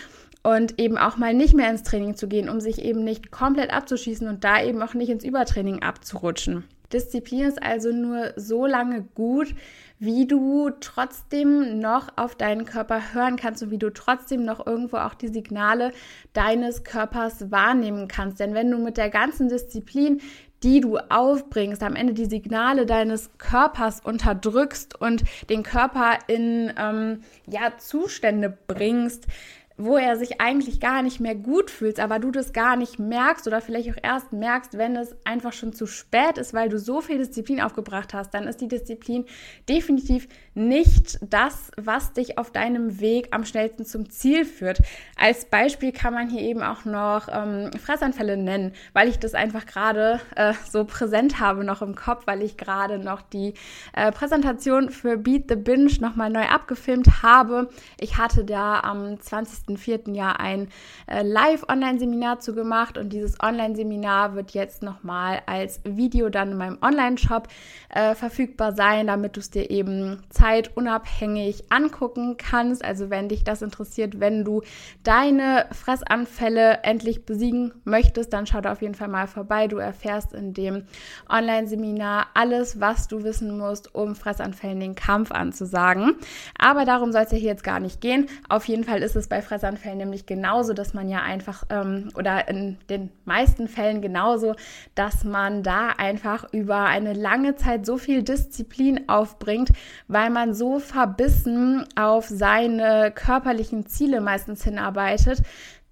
und 0.45 0.79
eben 0.79 0.97
auch 0.97 1.17
mal 1.17 1.35
nicht 1.35 1.55
mehr 1.55 1.71
ins 1.71 1.83
Training 1.83 2.15
zu 2.15 2.29
gehen, 2.29 2.49
um 2.49 2.61
sich 2.61 2.85
eben 2.85 3.03
nicht 3.03 3.33
komplett 3.33 3.73
abzuschießen 3.73 4.29
und 4.29 4.45
da 4.45 4.63
eben 4.63 4.81
auch 4.81 4.95
nicht 4.95 5.09
ins 5.09 5.25
Übertraining 5.25 5.83
abzurutschen. 5.83 6.65
Disziplin 6.95 7.45
ist 7.45 7.63
also 7.63 7.91
nur 7.91 8.33
so 8.37 8.67
lange 8.67 9.03
gut, 9.15 9.55
wie 9.99 10.27
du 10.27 10.71
trotzdem 10.81 11.81
noch 11.81 12.09
auf 12.17 12.35
deinen 12.35 12.65
Körper 12.65 13.13
hören 13.13 13.37
kannst 13.37 13.63
und 13.63 13.71
wie 13.71 13.79
du 13.79 13.93
trotzdem 13.93 14.45
noch 14.45 14.67
irgendwo 14.67 14.99
auch 14.99 15.15
die 15.15 15.29
Signale 15.29 15.93
deines 16.33 16.85
Körpers 16.85 17.51
wahrnehmen 17.51 18.09
kannst. 18.09 18.41
Denn 18.41 18.55
wenn 18.55 18.71
du 18.71 18.79
mit 18.79 18.97
der 18.97 19.11
ganzen 19.11 19.49
Disziplin, 19.49 20.21
die 20.63 20.81
du 20.81 20.97
aufbringst, 20.97 21.83
am 21.83 21.95
Ende 21.95 22.15
die 22.15 22.25
Signale 22.25 22.87
deines 22.87 23.31
Körpers 23.37 24.01
unterdrückst 24.01 24.99
und 24.99 25.23
den 25.51 25.63
Körper 25.63 26.19
in 26.27 26.73
ähm, 26.79 27.21
ja, 27.47 27.77
Zustände 27.77 28.57
bringst, 28.67 29.27
wo 29.77 29.97
er 29.97 30.17
sich 30.17 30.41
eigentlich 30.41 30.79
gar 30.79 31.03
nicht 31.03 31.19
mehr 31.19 31.35
gut 31.35 31.69
fühlt, 31.71 31.99
aber 31.99 32.21
du 32.21 32.31
das 32.31 32.53
gar 32.53 32.77
nicht 32.77 33.01
merkst 33.01 33.47
oder 33.49 33.61
vielleicht 33.61 33.91
auch 33.91 34.01
erst 34.01 34.33
merkst, 34.33 34.79
wenn 34.79 34.95
es 34.95 35.17
einfach 35.25 35.53
schon 35.53 35.73
zu 35.73 35.87
spät 35.87 36.39
ist, 36.39 36.55
weil 36.55 36.69
du 36.69 36.79
so 36.79 37.01
viel 37.01 37.19
Disziplin 37.19 37.61
aufgebracht 37.61 38.15
hast, 38.15 38.35
dann 38.35 38.47
ist 38.47 38.61
die 38.61 38.69
Disziplin 38.69 39.25
definitiv 39.69 40.29
nicht 40.55 41.19
das, 41.23 41.73
was 41.77 42.13
dich 42.13 42.39
auf 42.39 42.53
deinem 42.53 43.01
Weg 43.01 43.29
am 43.33 43.45
schnellsten 43.45 43.85
zum 43.85 44.09
Ziel 44.11 44.45
führt. 44.45 44.79
Als 45.17 45.47
Beispiel 45.47 45.91
kann 45.91 46.15
man 46.15 46.31
hier 46.31 46.43
eben 46.43 46.63
auch 46.63 46.85
noch 46.85 47.27
ähm, 47.33 47.71
Fressanfälle 47.73 48.37
nennen, 48.37 48.73
weil 48.93 49.09
ich 49.09 49.19
das 49.19 49.35
einfach 49.35 49.67
gerade 49.67 50.21
äh, 50.37 50.55
so 50.71 50.85
präsent 50.85 51.41
habe 51.41 51.65
noch 51.65 51.83
im 51.83 51.97
Kopf, 51.97 52.29
weil 52.29 52.43
ich 52.43 52.57
gerade 52.57 53.01
noch 53.01 53.23
die 53.23 53.55
äh, 53.93 54.13
Präsentation 54.13 54.91
für 54.91 55.17
Beat 55.17 55.47
the 55.49 55.57
Binge 55.57 55.91
nochmal 56.01 56.31
neu 56.31 56.45
abgefilmt 56.45 57.25
habe. 57.25 57.69
Ich 57.99 58.19
hatte 58.19 58.45
da 58.45 58.79
am 58.79 59.21
20 59.21 59.64
vierten 59.77 60.15
Jahr 60.15 60.41
ein 60.41 60.69
äh, 61.07 61.23
Live-Online-Seminar 61.23 62.41
zu 62.41 62.55
gemacht 62.55 62.99
und 62.99 63.13
dieses 63.13 63.41
Online-Seminar 63.41 64.35
wird 64.35 64.53
jetzt 64.53 64.83
nochmal 64.83 65.43
als 65.47 65.81
Video 65.85 66.29
dann 66.29 66.53
in 66.53 66.59
meinem 66.59 66.79
Online-Shop 66.83 67.49
äh, 67.89 68.15
verfügbar 68.15 68.73
sein, 68.75 69.07
damit 69.07 69.37
du 69.37 69.41
es 69.41 69.51
dir 69.51 69.71
eben 69.71 70.23
zeitunabhängig 70.29 71.65
angucken 71.71 72.37
kannst. 72.37 72.85
Also 72.85 73.11
wenn 73.11 73.29
dich 73.29 73.45
das 73.45 73.63
interessiert, 73.63 74.21
wenn 74.21 74.45
du 74.45 74.63
deine 75.03 75.67
Fressanfälle 75.73 76.81
endlich 76.83 77.25
besiegen 77.25 77.73
möchtest, 77.85 78.33
dann 78.33 78.47
schau 78.47 78.61
da 78.61 78.73
auf 78.73 78.83
jeden 78.83 78.95
Fall 78.95 79.09
mal 79.09 79.27
vorbei. 79.27 79.69
Du 79.69 79.79
erfährst 79.79 80.35
in 80.35 80.53
dem 80.53 80.85
Online-Seminar 81.29 82.27
alles, 82.35 82.81
was 82.81 83.09
du 83.09 83.25
wissen 83.25 83.57
musst, 83.57 83.95
um 83.95 84.15
Fressanfällen 84.15 84.81
den 84.81 84.95
Kampf 84.95 85.33
anzusagen. 85.33 86.17
Aber 86.59 86.85
darum 86.85 87.11
soll 87.13 87.23
es 87.23 87.33
ja 87.33 87.39
hier 87.39 87.55
jetzt 87.55 87.65
gar 87.65 87.81
nicht 87.81 88.01
gehen. 88.01 88.29
Auf 88.49 88.67
jeden 88.67 88.85
Fall 88.85 89.03
ist 89.03 89.17
es 89.17 89.29
bei 89.29 89.41
Fressanfällen 89.41 89.54
Fressanfällen 89.55 89.99
nämlich 89.99 90.27
genauso, 90.27 90.73
dass 90.73 90.95
man 90.95 91.09
ja 91.09 91.23
einfach 91.23 91.63
ähm, 91.71 92.09
oder 92.17 92.49
in 92.49 92.77
den 92.91 93.11
meisten 93.25 93.69
Fällen 93.69 94.03
genauso, 94.03 94.55
dass 94.97 95.23
man 95.23 95.63
da 95.63 95.91
einfach 95.91 96.53
über 96.53 96.85
eine 96.87 97.13
lange 97.13 97.55
Zeit 97.55 97.87
so 97.87 97.97
viel 97.97 98.25
Disziplin 98.25 99.09
aufbringt, 99.09 99.71
weil 100.09 100.31
man 100.31 100.55
so 100.55 100.81
verbissen 100.81 101.87
auf 101.95 102.27
seine 102.27 103.13
körperlichen 103.15 103.87
Ziele 103.87 104.21
meistens 104.21 104.65
hinarbeitet, 104.65 105.41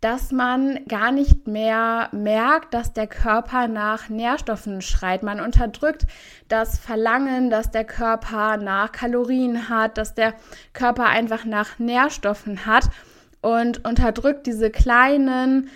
dass 0.01 0.33
man 0.33 0.81
gar 0.89 1.13
nicht 1.13 1.47
mehr 1.47 2.09
merkt, 2.11 2.75
dass 2.75 2.93
der 2.93 3.07
Körper 3.07 3.69
nach 3.69 4.09
Nährstoffen 4.09 4.83
schreit. 4.83 5.23
Man 5.23 5.39
unterdrückt 5.39 6.07
das 6.49 6.81
Verlangen, 6.81 7.49
dass 7.49 7.71
der 7.71 7.85
Körper 7.85 8.57
nach 8.57 8.91
Kalorien 8.91 9.69
hat, 9.69 9.99
dass 9.99 10.15
der 10.15 10.35
Körper 10.73 11.07
einfach 11.07 11.45
nach 11.45 11.79
Nährstoffen 11.79 12.67
hat 12.67 12.91
und 13.43 13.87
unterdrückt 13.87 14.47
diese 14.47 14.71
kleinen, 14.71 15.69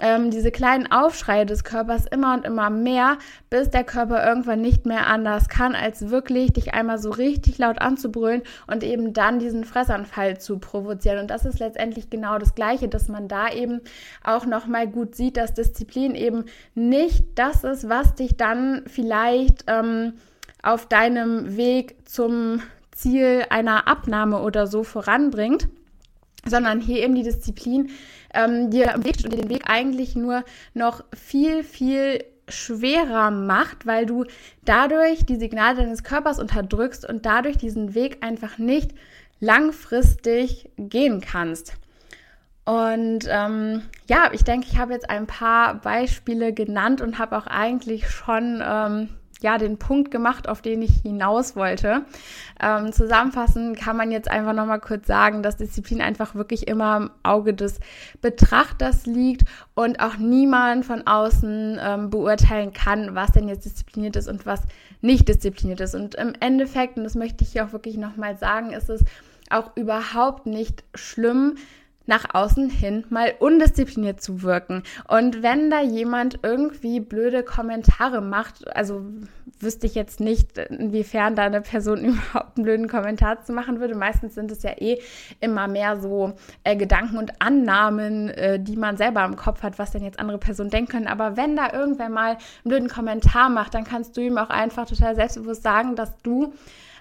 ähm, 0.00 0.30
diese 0.30 0.50
kleinen 0.50 0.90
Aufschreie 0.90 1.46
des 1.46 1.62
Körpers 1.64 2.06
immer 2.06 2.34
und 2.34 2.44
immer 2.44 2.68
mehr, 2.68 3.18
bis 3.48 3.70
der 3.70 3.84
Körper 3.84 4.26
irgendwann 4.26 4.60
nicht 4.60 4.84
mehr 4.84 5.06
anders 5.06 5.48
kann, 5.48 5.74
als 5.74 6.10
wirklich 6.10 6.52
dich 6.52 6.74
einmal 6.74 6.98
so 6.98 7.10
richtig 7.10 7.58
laut 7.58 7.80
anzubrüllen 7.80 8.42
und 8.66 8.82
eben 8.82 9.12
dann 9.12 9.38
diesen 9.38 9.64
Fressanfall 9.64 10.38
zu 10.38 10.58
provozieren. 10.58 11.20
Und 11.20 11.30
das 11.30 11.46
ist 11.46 11.60
letztendlich 11.60 12.10
genau 12.10 12.38
das 12.38 12.54
Gleiche, 12.54 12.88
dass 12.88 13.08
man 13.08 13.28
da 13.28 13.50
eben 13.50 13.80
auch 14.24 14.44
nochmal 14.44 14.88
gut 14.88 15.14
sieht, 15.14 15.36
dass 15.36 15.54
Disziplin 15.54 16.16
eben 16.16 16.46
nicht 16.74 17.24
das 17.36 17.62
ist, 17.62 17.88
was 17.88 18.16
dich 18.16 18.36
dann 18.36 18.82
vielleicht 18.86 19.64
ähm, 19.68 20.14
auf 20.62 20.86
deinem 20.86 21.56
Weg 21.56 22.08
zum 22.08 22.60
Ziel 22.90 23.44
einer 23.50 23.86
Abnahme 23.86 24.42
oder 24.42 24.66
so 24.66 24.82
voranbringt 24.82 25.68
sondern 26.46 26.80
hier 26.80 27.02
eben 27.02 27.14
die 27.14 27.22
Disziplin, 27.22 27.90
ähm, 28.34 28.70
die 28.70 28.86
am 28.86 29.04
Weg 29.04 29.14
steht 29.14 29.32
und 29.32 29.40
den 29.40 29.50
Weg 29.50 29.64
eigentlich 29.66 30.16
nur 30.16 30.44
noch 30.74 31.04
viel, 31.14 31.62
viel 31.64 32.24
schwerer 32.48 33.30
macht, 33.30 33.86
weil 33.86 34.06
du 34.06 34.24
dadurch 34.64 35.24
die 35.24 35.36
Signale 35.36 35.76
deines 35.76 36.02
Körpers 36.02 36.38
unterdrückst 36.38 37.08
und 37.08 37.24
dadurch 37.24 37.56
diesen 37.56 37.94
Weg 37.94 38.18
einfach 38.22 38.58
nicht 38.58 38.92
langfristig 39.40 40.70
gehen 40.76 41.20
kannst. 41.20 41.74
Und 42.64 43.26
ähm, 43.28 43.82
ja, 44.08 44.30
ich 44.32 44.44
denke, 44.44 44.68
ich 44.70 44.78
habe 44.78 44.92
jetzt 44.92 45.10
ein 45.10 45.26
paar 45.26 45.74
Beispiele 45.74 46.52
genannt 46.52 47.00
und 47.00 47.18
habe 47.18 47.36
auch 47.36 47.48
eigentlich 47.48 48.08
schon 48.08 48.62
ähm, 48.64 49.08
ja 49.42 49.58
den 49.58 49.78
Punkt 49.78 50.10
gemacht, 50.10 50.48
auf 50.48 50.62
den 50.62 50.82
ich 50.82 51.00
hinaus 51.02 51.56
wollte. 51.56 52.04
Ähm, 52.60 52.92
zusammenfassend 52.92 53.76
kann 53.78 53.96
man 53.96 54.10
jetzt 54.10 54.30
einfach 54.30 54.52
nochmal 54.52 54.80
kurz 54.80 55.06
sagen, 55.06 55.42
dass 55.42 55.56
Disziplin 55.56 56.00
einfach 56.00 56.34
wirklich 56.34 56.68
immer 56.68 56.96
im 56.96 57.10
Auge 57.22 57.54
des 57.54 57.80
Betrachters 58.20 59.06
liegt 59.06 59.42
und 59.74 60.00
auch 60.00 60.16
niemand 60.16 60.84
von 60.84 61.06
außen 61.06 61.78
ähm, 61.82 62.10
beurteilen 62.10 62.72
kann, 62.72 63.14
was 63.14 63.32
denn 63.32 63.48
jetzt 63.48 63.64
diszipliniert 63.64 64.16
ist 64.16 64.28
und 64.28 64.46
was 64.46 64.62
nicht 65.00 65.28
diszipliniert 65.28 65.80
ist. 65.80 65.94
Und 65.94 66.14
im 66.14 66.34
Endeffekt, 66.40 66.96
und 66.96 67.04
das 67.04 67.14
möchte 67.14 67.44
ich 67.44 67.52
hier 67.52 67.64
auch 67.64 67.72
wirklich 67.72 67.96
nochmal 67.96 68.36
sagen, 68.36 68.70
ist 68.70 68.88
es 68.88 69.04
auch 69.50 69.76
überhaupt 69.76 70.46
nicht 70.46 70.84
schlimm, 70.94 71.56
nach 72.12 72.34
außen 72.34 72.68
hin 72.68 73.04
mal 73.08 73.32
undiszipliniert 73.38 74.20
zu 74.20 74.42
wirken. 74.42 74.82
Und 75.08 75.42
wenn 75.42 75.70
da 75.70 75.80
jemand 75.80 76.40
irgendwie 76.42 77.00
blöde 77.00 77.42
Kommentare 77.42 78.20
macht, 78.20 78.68
also 78.76 79.02
wüsste 79.58 79.86
ich 79.86 79.94
jetzt 79.94 80.20
nicht, 80.20 80.58
inwiefern 80.58 81.36
da 81.36 81.44
eine 81.44 81.62
Person 81.62 82.04
überhaupt 82.04 82.58
einen 82.58 82.64
blöden 82.64 82.88
Kommentar 82.88 83.42
zu 83.42 83.54
machen 83.54 83.80
würde. 83.80 83.94
Meistens 83.94 84.34
sind 84.34 84.50
es 84.50 84.62
ja 84.62 84.72
eh 84.78 85.00
immer 85.40 85.68
mehr 85.68 85.98
so 85.98 86.34
äh, 86.64 86.76
Gedanken 86.76 87.16
und 87.16 87.40
Annahmen, 87.40 88.28
äh, 88.28 88.60
die 88.60 88.76
man 88.76 88.98
selber 88.98 89.24
im 89.24 89.36
Kopf 89.36 89.62
hat, 89.62 89.78
was 89.78 89.92
denn 89.92 90.04
jetzt 90.04 90.18
andere 90.18 90.36
Personen 90.36 90.68
denken 90.68 90.92
können. 90.92 91.06
Aber 91.06 91.38
wenn 91.38 91.56
da 91.56 91.72
irgendwer 91.72 92.10
mal 92.10 92.32
einen 92.32 92.38
blöden 92.64 92.88
Kommentar 92.88 93.48
macht, 93.48 93.72
dann 93.72 93.84
kannst 93.84 94.18
du 94.18 94.20
ihm 94.20 94.36
auch 94.36 94.50
einfach 94.50 94.86
total 94.86 95.14
selbstbewusst 95.14 95.62
sagen, 95.62 95.96
dass 95.96 96.14
du 96.18 96.52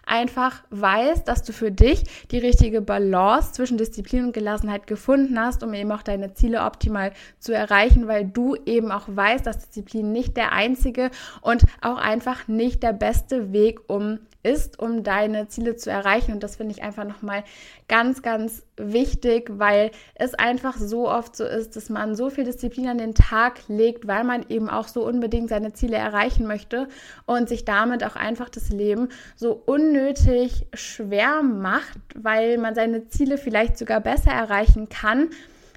einfach 0.05 0.63
weißt, 0.69 1.27
dass 1.27 1.43
du 1.43 1.53
für 1.53 1.71
dich 1.71 2.03
die 2.31 2.37
richtige 2.37 2.81
Balance 2.81 3.53
zwischen 3.53 3.77
Disziplin 3.77 4.25
und 4.25 4.33
Gelassenheit 4.33 4.87
gefunden 4.87 5.39
hast, 5.39 5.63
um 5.63 5.73
eben 5.73 5.91
auch 5.91 6.03
deine 6.03 6.33
Ziele 6.33 6.63
optimal 6.63 7.11
zu 7.39 7.53
erreichen, 7.53 8.07
weil 8.07 8.25
du 8.25 8.55
eben 8.65 8.91
auch 8.91 9.05
weißt, 9.07 9.45
dass 9.45 9.59
Disziplin 9.59 10.11
nicht 10.11 10.37
der 10.37 10.51
einzige 10.51 11.11
und 11.41 11.65
auch 11.81 11.97
einfach 11.97 12.47
nicht 12.47 12.83
der 12.83 12.93
beste 12.93 13.51
Weg, 13.53 13.81
um 13.87 14.19
ist, 14.43 14.79
um 14.79 15.03
deine 15.03 15.47
Ziele 15.47 15.75
zu 15.75 15.91
erreichen. 15.91 16.33
Und 16.33 16.43
das 16.43 16.55
finde 16.55 16.73
ich 16.73 16.83
einfach 16.83 17.05
nochmal 17.05 17.43
ganz, 17.87 18.21
ganz 18.21 18.63
wichtig, 18.81 19.49
weil 19.53 19.91
es 20.15 20.33
einfach 20.33 20.77
so 20.77 21.09
oft 21.09 21.35
so 21.35 21.45
ist, 21.45 21.75
dass 21.75 21.89
man 21.89 22.15
so 22.15 22.29
viel 22.29 22.43
Disziplin 22.43 22.87
an 22.87 22.97
den 22.97 23.13
Tag 23.13 23.59
legt, 23.67 24.07
weil 24.07 24.23
man 24.23 24.45
eben 24.49 24.69
auch 24.69 24.87
so 24.87 25.05
unbedingt 25.05 25.49
seine 25.49 25.73
Ziele 25.73 25.97
erreichen 25.97 26.47
möchte 26.47 26.87
und 27.25 27.49
sich 27.49 27.65
damit 27.65 28.03
auch 28.03 28.15
einfach 28.15 28.49
das 28.49 28.69
Leben 28.69 29.09
so 29.35 29.61
unnötig 29.65 30.65
schwer 30.73 31.41
macht, 31.41 31.99
weil 32.15 32.57
man 32.57 32.75
seine 32.75 33.07
Ziele 33.07 33.37
vielleicht 33.37 33.77
sogar 33.77 34.01
besser 34.01 34.31
erreichen 34.31 34.89
kann 34.89 35.29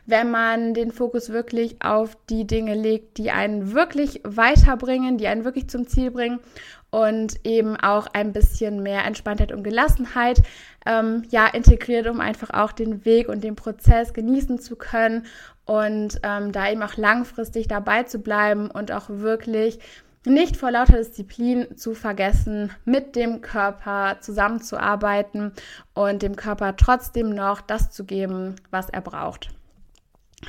wenn 0.06 0.30
man 0.30 0.74
den 0.74 0.90
Fokus 0.92 1.30
wirklich 1.30 1.76
auf 1.80 2.16
die 2.28 2.46
Dinge 2.46 2.74
legt, 2.74 3.16
die 3.18 3.30
einen 3.30 3.72
wirklich 3.72 4.20
weiterbringen, 4.22 5.18
die 5.18 5.26
einen 5.28 5.44
wirklich 5.44 5.68
zum 5.68 5.86
Ziel 5.86 6.10
bringen 6.10 6.40
und 6.94 7.44
eben 7.44 7.76
auch 7.76 8.06
ein 8.12 8.32
bisschen 8.32 8.80
mehr 8.80 9.04
Entspanntheit 9.04 9.50
und 9.50 9.64
Gelassenheit 9.64 10.40
ähm, 10.86 11.24
ja 11.28 11.48
integriert, 11.48 12.06
um 12.06 12.20
einfach 12.20 12.50
auch 12.50 12.70
den 12.70 13.04
Weg 13.04 13.28
und 13.28 13.42
den 13.42 13.56
Prozess 13.56 14.12
genießen 14.12 14.60
zu 14.60 14.76
können 14.76 15.26
und 15.64 16.20
ähm, 16.22 16.52
da 16.52 16.70
eben 16.70 16.84
auch 16.84 16.96
langfristig 16.96 17.66
dabei 17.66 18.04
zu 18.04 18.20
bleiben 18.20 18.70
und 18.70 18.92
auch 18.92 19.08
wirklich 19.08 19.80
nicht 20.24 20.56
vor 20.56 20.70
lauter 20.70 20.98
Disziplin 20.98 21.76
zu 21.76 21.94
vergessen, 21.94 22.70
mit 22.84 23.16
dem 23.16 23.40
Körper 23.40 24.18
zusammenzuarbeiten 24.20 25.52
und 25.94 26.22
dem 26.22 26.36
Körper 26.36 26.76
trotzdem 26.76 27.30
noch 27.30 27.60
das 27.60 27.90
zu 27.90 28.04
geben, 28.04 28.54
was 28.70 28.88
er 28.88 29.00
braucht. 29.00 29.48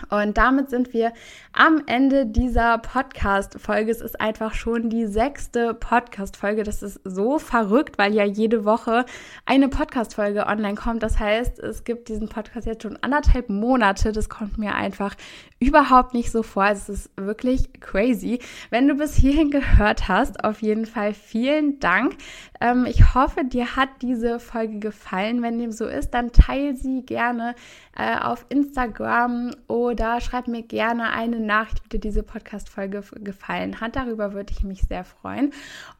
Und 0.09 0.37
damit 0.37 0.69
sind 0.69 0.93
wir 0.93 1.13
am 1.53 1.81
Ende 1.85 2.25
dieser 2.25 2.77
Podcast-Folge. 2.79 3.91
Es 3.91 4.01
ist 4.01 4.19
einfach 4.19 4.53
schon 4.53 4.89
die 4.89 5.05
sechste 5.05 5.73
Podcast-Folge. 5.73 6.63
Das 6.63 6.83
ist 6.83 6.99
so 7.05 7.39
verrückt, 7.39 7.97
weil 7.97 8.13
ja 8.13 8.25
jede 8.25 8.65
Woche 8.65 9.05
eine 9.45 9.69
Podcast-Folge 9.69 10.47
online 10.47 10.75
kommt. 10.75 11.01
Das 11.01 11.19
heißt, 11.19 11.59
es 11.59 11.83
gibt 11.85 12.09
diesen 12.09 12.27
Podcast 12.27 12.67
jetzt 12.67 12.83
schon 12.83 12.97
anderthalb 13.01 13.49
Monate. 13.49 14.11
Das 14.11 14.27
kommt 14.27 14.57
mir 14.57 14.75
einfach 14.75 15.15
überhaupt 15.59 16.13
nicht 16.13 16.31
so 16.31 16.43
vor. 16.43 16.65
Es 16.65 16.89
ist 16.89 17.09
wirklich 17.15 17.79
crazy. 17.79 18.39
Wenn 18.69 18.87
du 18.87 18.95
bis 18.95 19.15
hierhin 19.15 19.49
gehört 19.49 20.09
hast, 20.09 20.43
auf 20.43 20.61
jeden 20.61 20.85
Fall 20.85 21.13
vielen 21.13 21.79
Dank. 21.79 22.17
Ähm, 22.59 22.85
ich 22.85 23.15
hoffe, 23.15 23.45
dir 23.45 23.77
hat 23.77 23.89
diese 24.01 24.39
Folge 24.39 24.79
gefallen. 24.79 25.41
Wenn 25.41 25.57
dem 25.57 25.71
so 25.71 25.85
ist, 25.85 26.09
dann 26.11 26.33
teile 26.33 26.75
sie 26.75 27.03
gerne 27.03 27.55
äh, 27.95 28.17
auf 28.17 28.45
Instagram 28.49 29.51
oder 29.67 29.84
schreib 30.21 30.47
mir 30.47 30.63
gerne 30.63 31.11
eine 31.11 31.39
Nachricht, 31.39 31.83
wie 31.83 31.89
dir 31.89 31.99
diese 31.99 32.23
Podcast-Folge 32.23 33.03
gefallen 33.21 33.81
hat. 33.81 33.95
Darüber 33.95 34.33
würde 34.33 34.53
ich 34.55 34.63
mich 34.63 34.81
sehr 34.81 35.03
freuen. 35.03 35.53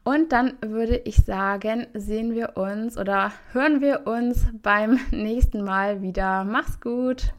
Und 0.04 0.32
dann 0.32 0.54
würde 0.60 0.96
ich 1.04 1.16
sagen, 1.16 1.86
sehen 1.94 2.34
wir 2.34 2.56
uns 2.56 2.98
oder 2.98 3.32
hören 3.52 3.80
wir 3.80 4.06
uns 4.06 4.46
beim 4.62 4.98
nächsten 5.10 5.62
Mal 5.62 6.02
wieder. 6.02 6.44
Mach's 6.44 6.80
gut! 6.80 7.36